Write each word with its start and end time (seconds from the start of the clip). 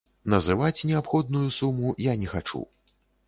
Называць 0.33 0.85
неабходную 0.91 1.45
суму 1.59 1.93
я 2.07 2.17
не 2.25 2.31
хачу. 2.35 2.65